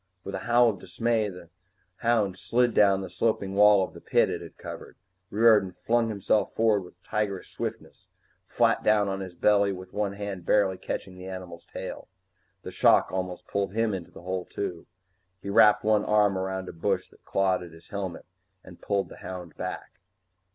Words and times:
With 0.23 0.33
a 0.33 0.39
howl 0.49 0.71
of 0.71 0.79
dismay, 0.79 1.29
the 1.29 1.51
hound 1.97 2.35
slid 2.35 2.73
down 2.73 3.01
the 3.01 3.07
sloping 3.09 3.53
wall 3.53 3.83
of 3.83 3.93
the 3.93 4.01
pit 4.01 4.31
it 4.31 4.41
had 4.41 4.57
covered. 4.57 4.97
Riordan 5.29 5.73
flung 5.73 6.09
himself 6.09 6.53
forward 6.53 6.81
with 6.81 7.03
tigerish 7.03 7.53
swiftness, 7.53 8.07
flat 8.47 8.81
down 8.83 9.07
on 9.09 9.19
his 9.19 9.35
belly 9.35 9.71
with 9.71 9.93
one 9.93 10.13
hand 10.13 10.43
barely 10.43 10.79
catching 10.79 11.19
the 11.19 11.27
animal's 11.27 11.67
tail. 11.67 12.07
The 12.63 12.71
shock 12.71 13.11
almost 13.11 13.45
pulled 13.47 13.73
him 13.75 13.93
into 13.93 14.09
the 14.09 14.23
hole 14.23 14.45
too. 14.45 14.87
He 15.39 15.51
wrapped 15.51 15.83
one 15.83 16.03
arm 16.03 16.35
around 16.35 16.67
a 16.67 16.73
bush 16.73 17.07
that 17.09 17.23
clawed 17.23 17.61
at 17.61 17.69
his 17.71 17.89
helmet 17.89 18.25
and 18.63 18.81
pulled 18.81 19.07
the 19.09 19.17
hound 19.17 19.55
back. 19.55 19.91